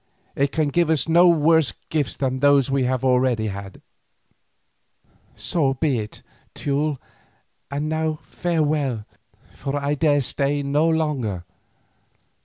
[0.35, 3.53] It can give us no worse gifts than those we have already."
[5.35, 6.23] "So be it,
[6.55, 6.97] Teule,
[7.69, 9.05] and now farewell,
[9.53, 11.45] for I dare stay no longer.